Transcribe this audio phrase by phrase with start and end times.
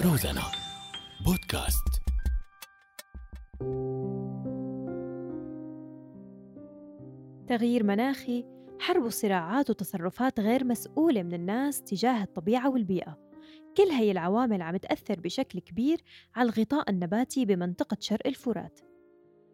[0.00, 0.42] روزانا.
[1.24, 2.00] بودكاست.
[7.48, 8.44] تغيير مناخي
[8.80, 13.18] حرب وصراعات وتصرفات غير مسؤولة من الناس تجاه الطبيعة والبيئة.
[13.76, 16.00] كل هي العوامل عم تأثر بشكل كبير
[16.34, 18.80] على الغطاء النباتي بمنطقة شرق الفرات.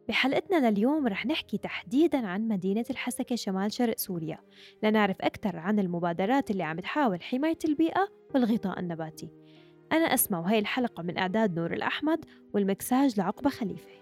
[0.08, 4.38] بحلقتنا لليوم رح نحكي تحديداً عن مدينة الحسكة شمال شرق سوريا.
[4.82, 9.45] لنعرف أكثر عن المبادرات اللي عم تحاول حماية البيئة والغطاء النباتي.
[9.92, 13.96] أنا أسمع وهي الحلقة من إعداد نور الأحمد والمكساج لعقبة خليفة.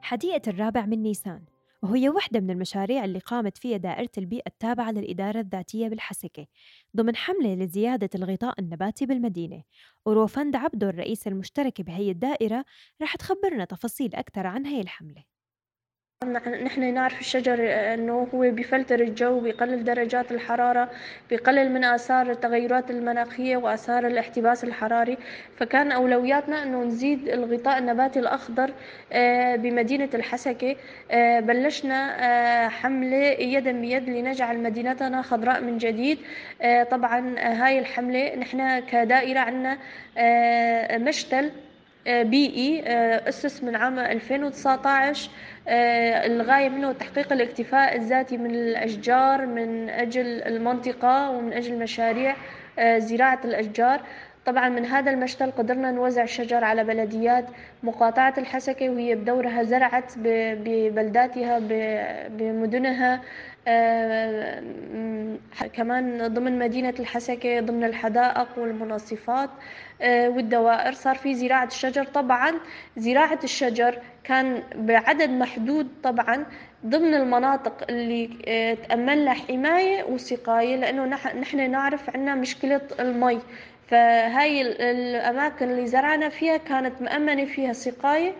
[0.00, 1.44] حديقة الرابع من نيسان
[1.82, 6.46] وهي واحدة من المشاريع اللي قامت فيها دائرة البيئة التابعة للإدارة الذاتية بالحسكة
[6.96, 9.62] ضمن حملة لزيادة الغطاء النباتي بالمدينة.
[10.06, 12.64] وروفند عبدو الرئيس المشتركة بهي الدائرة
[13.02, 15.35] رح تخبرنا تفاصيل أكثر عن هي الحملة.
[16.24, 17.58] نحن نعرف الشجر
[17.94, 20.90] إنه هو بيفلتر الجو بيقلل درجات الحرارة
[21.30, 25.18] بيقلل من آثار التغيرات المناخية وآثار الاحتباس الحراري.
[25.56, 28.72] فكان أولوياتنا إنه نزيد الغطاء النباتي الأخضر
[29.12, 30.76] آه، بمدينة الحسكة.
[31.10, 36.18] آه، بلشنا آه، حملة يدا بيد لنجعل مدينتنا خضراء من جديد.
[36.90, 39.78] طبعا هاي الحملة نحن كدائرة عندنا
[40.98, 41.50] مشتل
[42.06, 42.82] بيئي
[43.28, 45.30] أسس من عام 2019 آه،
[45.68, 52.36] الغاية منه تحقيق الاكتفاء الذاتي من الأشجار من أجل المنطقة ومن أجل مشاريع
[52.78, 54.00] آه، زراعة الأشجار.
[54.46, 57.44] طبعا من هذا المشتل قدرنا نوزع شجر على بلديات
[57.82, 61.58] مقاطعة الحسكة وهي بدورها زرعت ببلداتها
[62.28, 63.20] بمدنها آه،
[65.72, 69.50] كمان ضمن مدينة الحسكة ضمن الحدائق والمنصفات
[70.02, 70.92] آه، والدوائر.
[70.92, 72.04] صار في زراعة الشجر.
[72.04, 72.52] طبعا
[72.96, 76.46] زراعة الشجر كان بعدد محدود طبعا
[76.86, 81.04] ضمن المناطق اللي آه، تأمن لها حماية وسقاية لأنه
[81.40, 83.40] نحن نعرف عنا مشكلة المي.
[83.88, 88.32] فهاي الأماكن اللي زرعنا فيها كانت مأمنة فيها سقاية.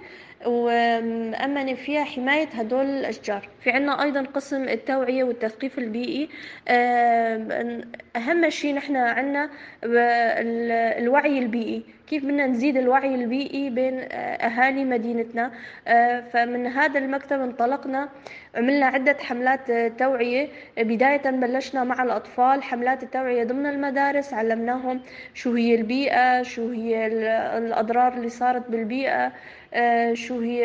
[0.47, 3.49] ومأمنة فيها حماية هدول الأشجار.
[3.61, 6.29] في عنا أيضا قسم التوعية والتثقيف البيئي.
[8.17, 9.51] أهم شيء نحن عنا
[10.99, 11.83] الوعي البيئي.
[12.07, 15.51] كيف بدنا نزيد الوعي البيئي بين أهالي مدينتنا؟
[16.33, 18.09] فمن هذا المكتب انطلقنا
[18.57, 20.49] عملنا عدة حملات توعية.
[20.79, 25.01] بداية بلشنا مع الأطفال حملات التوعية ضمن المدارس علمناهم
[25.35, 27.07] شو هي البيئة شو هي
[27.59, 29.33] الأضرار اللي صارت بالبيئة
[30.15, 30.65] شو هي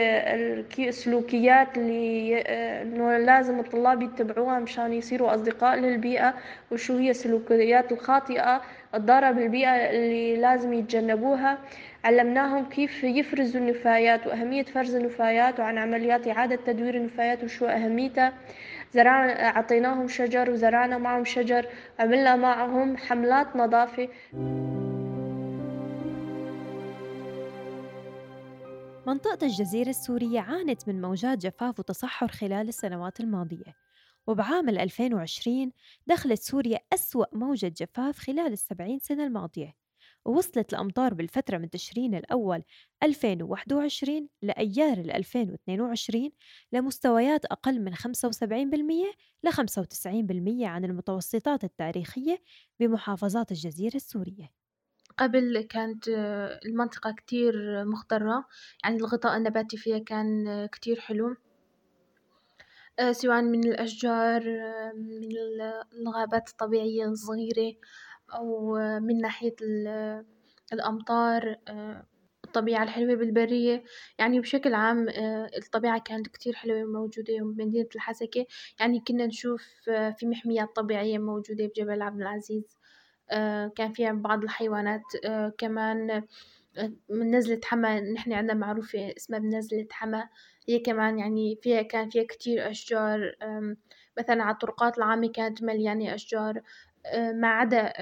[0.80, 2.42] السلوكيات اللي
[2.82, 6.34] إنه لازم الطلاب يتبعوها مشان يصيروا أصدقاء للبيئة
[6.72, 8.62] وشو هي السلوكيات الخاطئة.
[8.96, 11.58] الضارة بالبيئة اللي لازم يتجنبوها.
[12.04, 18.34] علمناهم كيف يفرزوا النفايات وأهمية فرز النفايات وعن عمليات إعادة تدوير النفايات وشو أهميتها.
[18.92, 21.66] زرعنا أعطيناهم شجر وزرعنا معهم شجر
[22.00, 24.08] عملنا معهم حملات نظافة.
[29.08, 33.91] منطقة الجزيرة السورية عانت من موجات جفاف وتصحر خلال السنوات الماضية.
[34.28, 35.72] وبعام 2020
[36.08, 39.74] دخلت سوريا أسوأ موجة جفاف خلال السبعين سنة الماضية
[40.26, 42.64] ووصلت الأمطار بالفترة من تشرين الأول
[43.04, 46.32] 2021 لأيار 2022
[46.72, 52.42] لمستويات أقل من 75% ل 95% عن المتوسطات التاريخية
[52.80, 54.52] بمحافظات الجزيرة السورية.
[55.18, 56.08] قبل كانت
[56.66, 58.46] المنطقة كتير مخضرة
[58.84, 61.36] يعني الغطاء النباتي فيها كان كتير حلو.
[63.12, 64.44] سواء من الأشجار
[64.94, 65.30] من
[65.94, 67.74] الغابات الطبيعية الصغيرة
[68.36, 69.56] أو من ناحية
[70.74, 72.06] الأمطار آه،
[72.46, 73.84] الطبيعة الحلوة بالبرية.
[74.20, 78.46] يعني بشكل عام آه، الطبيعة كانت كتير حلوة موجودة بمدينة الحسكة.
[78.80, 79.64] يعني كنا نشوف
[80.18, 82.78] في محميات طبيعية موجودة بجبل عبد العزيز.
[83.76, 85.02] كان فيها بعض الحيوانات.
[85.58, 86.24] كمان
[87.10, 90.30] من نزلة حما نحن عندنا معروفة اسمها بنزلة حما.
[90.70, 93.36] هي كمان يعني فيها كان فيها كتير أشجار
[94.20, 96.62] مثلا على الطرقات العامة كانت مليانة أشجار.
[97.34, 97.94] ما عدا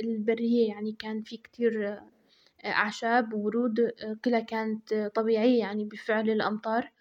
[0.00, 2.00] البرية يعني كان في كتير
[2.64, 3.92] أعشاب وورود
[4.24, 6.92] كلها كانت طبيعية يعني بفعل الأمطار.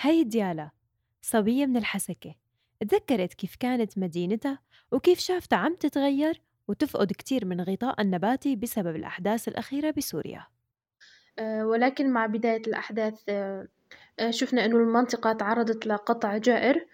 [0.00, 0.70] هاي ديالا
[1.22, 2.34] صبية من الحسكة.
[2.88, 4.58] تذكرت كيف كانت مدينتها
[4.92, 10.46] وكيف شافتها عم تتغير وتفقد كتير من غطاء النباتي بسبب الأحداث الأخيرة بسوريا.
[11.38, 13.68] آه، ولكن مع بداية الأحداث آه،
[14.18, 16.86] آه، شفنا أنه المنطقة تعرضت لقطع جائر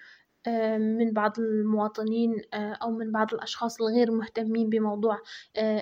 [0.79, 5.19] من بعض المواطنين أو من بعض الأشخاص الغير مهتمين بموضوع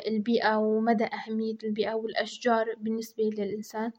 [0.06, 3.92] البيئة ومدى أهمية البيئة والأشجار بالنسبة للإنسان،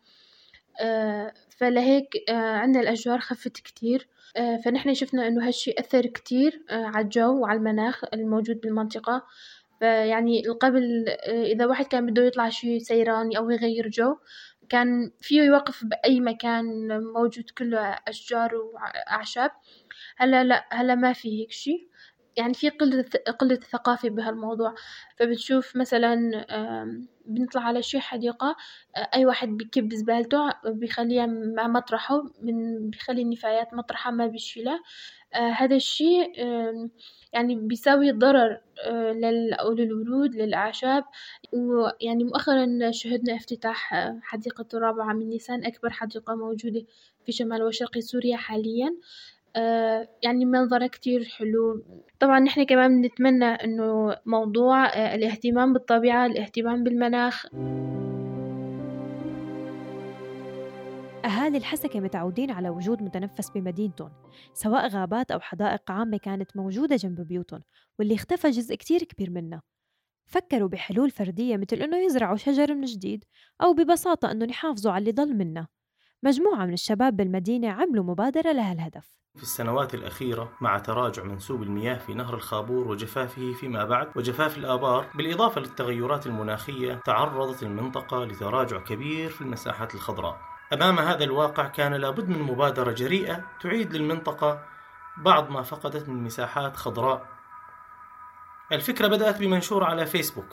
[1.50, 4.08] فلهيك عنا الأشجار خفت كتير،
[4.66, 9.24] فنحنا شفنا إنه هالشي أثر كتير عالجو وعلى المناخ الموجود بالمنطقة،
[9.80, 14.16] فيعني قبل إذا واحد كان بده يطلع شي سيران أو يغير جو
[14.70, 16.66] كان فيه يوقف بأي مكان
[17.14, 19.52] موجود كله أشجار وأعشاب،
[20.18, 21.90] هلا لأ هلا ما في هيك شي،
[22.38, 23.06] يعني في قلة
[23.40, 24.76] قلة ثقافة بهالموضوع،
[25.18, 26.46] فبتشوف مثلا
[27.26, 28.56] بنطلع على شي حديقة
[29.14, 34.80] أي واحد بيكب زبالته بيخليها مع مطرحه من بيخلي النفايات مطرحها ما بيشيلها،
[35.34, 36.34] هذا الشي
[37.34, 38.62] يعني بيساوي ضرر
[39.78, 41.04] للورود للأعشاب،
[41.54, 46.86] ويعني مؤخرا شهدنا افتتاح حديقة الرابعة من نيسان أكبر حديقة موجودة
[47.26, 48.98] في شمال وشرق سوريا حاليا.
[50.24, 51.84] يعني منظره كتير حلو،
[52.20, 54.86] طبعا نحنا كمان بنتمنى إنه موضوع
[55.16, 57.46] الاهتمام بالطبيعة الاهتمام بالمناخ.
[61.26, 64.12] أهالي الحسكة متعودين على وجود متنفس بمدينتهم
[64.54, 67.64] سواء غابات أو حدائق عامة كانت موجودة جنب بيوتهم
[68.00, 69.62] واللي اختفى جزء كتير كبير منها.
[70.28, 73.24] فكروا بحلول فردية مثل إنه يزرعوا شجر من جديد
[73.62, 75.68] أو ببساطة إنه يحافظوا على اللي ضل منه
[76.26, 82.14] مجموعة من الشباب بالمدينة عملوا مبادرة لهالهدف في السنوات الأخيرة مع تراجع منسوب المياه في
[82.14, 89.42] نهر الخابور وجفافه فيما بعد وجفاف الآبار بالإضافة للتغيرات المناخية تعرضت المنطقة لتراجع كبير في
[89.42, 90.42] المساحات الخضراء.
[90.74, 94.66] أمام هذا الواقع كان لابد من مبادرة جريئة تعيد للمنطقة
[95.18, 97.26] بعض ما فقدت من مساحات خضراء.
[98.72, 100.50] الفكرة بدأت بمنشور على فيسبوك.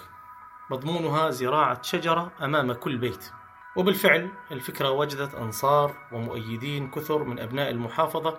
[0.71, 3.33] مضمونها زراعة شجرة أمام كل بيت.
[3.77, 8.39] وبالفعل الفكرة وجدت أنصار ومؤيدين كثر من أبناء المحافظة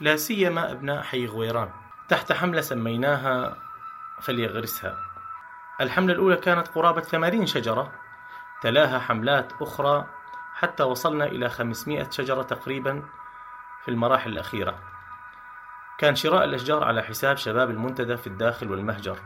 [0.00, 1.70] لا سيما أبناء حي غويران.
[2.08, 3.56] تحت حملة سميناها
[4.20, 4.98] فليغرسها.
[5.80, 7.92] الحملة الأولى كانت قرابة 80 شجرة
[8.62, 10.06] تلاها حملات أخرى
[10.54, 13.02] حتى وصلنا إلى 500 شجرة تقريبا
[13.84, 14.78] في المراحل الأخيرة.
[15.98, 19.18] كان شراء الأشجار على حساب شباب المنتدى في الداخل والمهجر.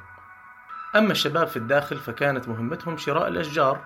[0.96, 3.84] أما الشباب في الداخل فكانت مهمتهم شراء الأشجار.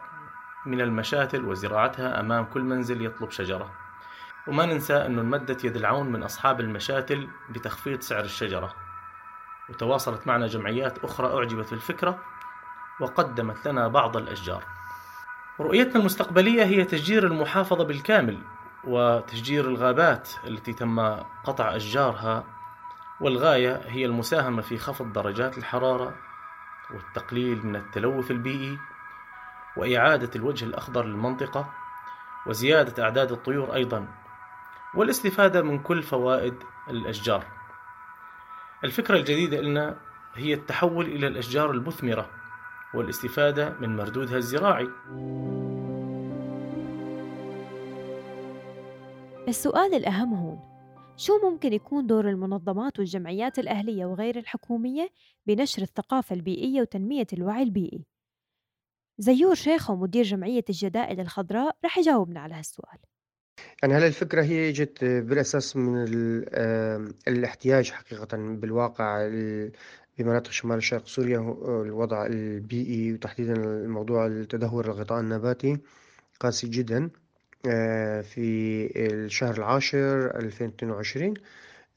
[0.66, 3.70] من المشاتل وزراعتها أمام كل منزل يطلب شجرة.
[4.48, 8.74] وما ننسى أنه مدت يد العون من أصحاب المشاتل بتخفيض سعر الشجرة.
[9.68, 12.18] وتواصلت معنا جمعيات أخرى أعجبت بالفكرة
[13.00, 14.64] وقدمت لنا بعض الأشجار.
[15.60, 18.38] رؤيتنا المستقبلية هي تشجير المحافظة بالكامل
[18.84, 21.00] وتشجير الغابات التي تم
[21.44, 22.44] قطع أشجارها
[23.20, 26.14] والغاية هي المساهمة في خفض درجات الحرارة
[26.94, 28.78] والتقليل من التلوث البيئي
[29.76, 31.72] وإعادة الوجه الأخضر للمنطقة
[32.46, 34.08] وزيادة أعداد الطيور أيضا
[34.94, 36.54] والاستفادة من كل فوائد
[36.90, 37.44] الأشجار
[38.84, 39.96] الفكرة الجديدة لنا
[40.34, 42.30] هي التحول إلى الأشجار المثمرة
[42.94, 44.88] والاستفادة من مردودها الزراعي
[49.48, 50.60] السؤال الأهم هون
[51.16, 55.08] شو ممكن يكون دور المنظمات والجمعيات الأهلية وغير الحكومية
[55.46, 58.15] بنشر الثقافة البيئية وتنمية الوعي البيئي؟
[59.18, 62.98] زيور شيخ ومدير جمعية الجدائل الخضراء رح يجاوبنا على هالسؤال.
[63.82, 66.04] يعني هلا الفكرة هي جت بالأساس من
[67.28, 69.28] الاحتياج حقيقة بالواقع
[70.18, 71.38] بمناطق شمال شرق سوريا؟
[71.86, 75.78] الوضع البيئي وتحديدا الموضوع التدهور الغطاء النباتي
[76.40, 77.10] قاسي جدا
[77.68, 78.42] آه، في
[78.96, 81.34] الشهر العاشر 2022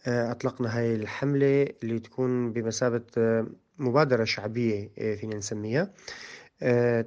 [0.08, 3.48] آه، أطلقنا هاي الحملة اللي تكون بمثابة آه،
[3.78, 5.94] مبادرة شعبية فينا نسميها.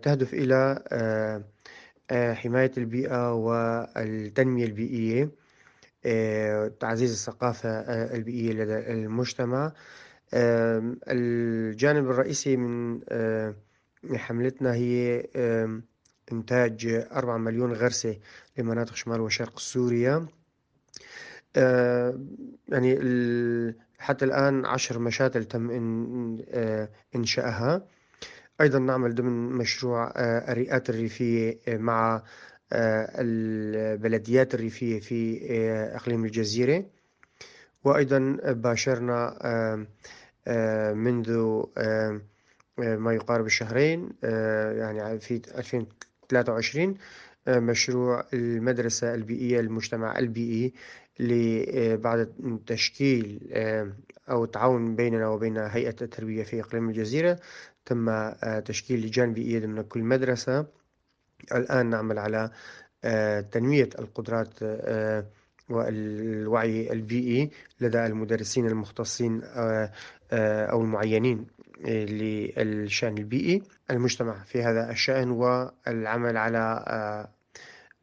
[0.02, 0.82] تهدف إلى
[2.12, 5.30] حماية البيئة والتنمية البيئية
[6.80, 7.68] تعزيز الثقافة
[8.14, 9.73] البيئية لدى المجتمع.
[11.09, 13.00] الجانب الرئيسي من
[14.14, 15.26] حملتنا هي
[16.32, 18.16] إنتاج أربعة مليون غرسة
[18.59, 20.26] لمناطق شمال وشرق سوريا.
[22.68, 22.99] يعني
[23.99, 25.71] حتى الآن عشر مشاتل تم
[27.16, 27.87] إنشائها.
[28.61, 32.23] أيضا نعمل ضمن مشروع الرئات الريفية مع
[32.73, 35.40] البلديات الريفية في
[35.94, 36.85] إقليم الجزيرة.
[37.85, 39.38] وأيضا باشرنا
[40.47, 42.21] آه، منذ آه،
[42.78, 44.12] آه، ما يقارب الشهرين
[44.78, 46.99] يعني في 2023
[47.49, 50.73] مشروع المدرسة البيئية المجتمع البيئي
[51.21, 52.33] اللي بعد
[52.67, 53.41] تشكيل
[54.31, 57.39] أو التعاون بيننا وبين هيئة التربية في إقليم الجزيرة.
[57.85, 58.31] تم
[58.65, 60.67] تشكيل لجان بيئية ضمن كل مدرسة.
[61.55, 62.51] الآن نعمل على
[63.53, 64.55] تنمية القدرات
[65.73, 67.50] والوعي البيئي
[67.81, 69.41] لدى المدرسين المختصين
[70.33, 71.47] أو المعينين
[71.85, 73.62] للشأن البيئي.
[73.91, 76.85] المجتمع في هذا الشأن والعمل على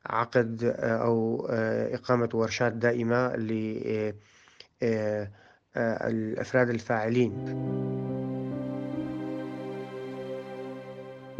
[0.05, 1.45] عقد أو
[1.93, 3.35] إقامة ورشات دائمة
[5.75, 7.31] للأفراد الفاعلين.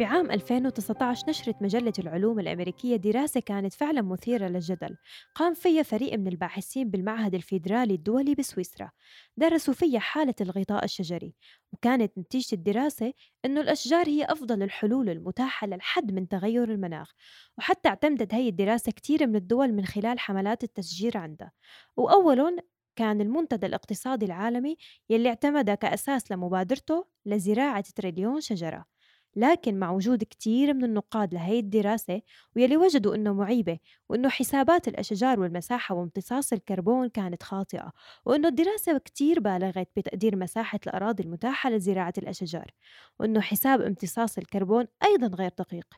[0.00, 4.96] بعام 2019 نشرت مجلة العلوم الأمريكية دراسة كانت فعلا مثيرة للجدل.
[5.34, 8.90] قام فيها فريق من الباحثين بالمعهد الفيدرالي الدولي بسويسرا.
[9.36, 11.34] درسوا فيها حالة الغطاء الشجري
[11.72, 13.12] وكانت نتيجة الدراسة
[13.44, 17.12] أنه الأشجار هي أفضل الحلول المتاحة للحد من تغير المناخ
[17.58, 21.52] وحتى اعتمدت هي الدراسة كثير من الدول من خلال حملات التشجير عندها.
[21.96, 22.56] وأولهم
[22.96, 24.76] كان المنتدى الاقتصادي العالمي
[25.10, 28.99] يلي اعتمدها كأساس لمبادرته لزراعة تريليون شجرة.
[29.36, 32.22] لكن مع وجود كتير من النقاد لهي الدراسة
[32.56, 37.92] ويلي وجدوا إنه معيبة وإنه حسابات الأشجار والمساحة وامتصاص الكربون كانت خاطئة
[38.24, 42.70] وإنه الدراسة كتير بالغت بتقدير مساحة الأراضي المتاحة لزراعة الأشجار
[43.18, 45.94] وإنه حساب امتصاص الكربون أيضا غير دقيق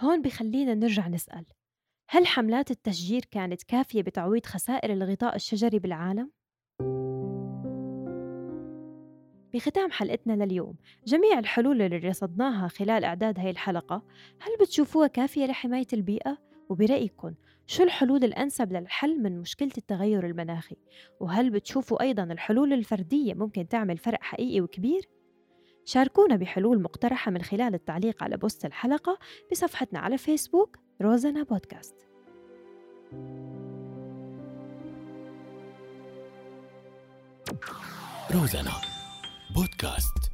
[0.00, 1.46] هون بخلينا نرجع نسأل
[2.08, 6.30] هل حملات التشجير كانت كافية بتعويض خسائر الغطاء الشجري بالعالم؟
[9.54, 10.74] بختام حلقتنا لليوم
[11.06, 14.02] جميع الحلول اللي رصدناها خلال إعداد هاي الحلقة
[14.40, 17.34] هل بتشوفوها كافية لحماية البيئة؟ وبرأيكم
[17.66, 20.76] شو الحلول الأنسب للحل من مشكلة التغير المناخي؟
[21.20, 25.08] وهل بتشوفوا أيضا الحلول الفردية ممكن تعمل فرق حقيقي وكبير؟
[25.84, 29.18] شاركونا بحلول مقترحة من خلال التعليق على بوست الحلقة
[29.50, 31.94] بصفحتنا على فيسبوك روزانا بودكاست
[38.34, 38.91] روزانا
[39.54, 40.31] بودكاست.